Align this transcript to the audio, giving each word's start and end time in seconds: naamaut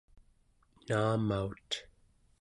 naamaut 0.87 1.69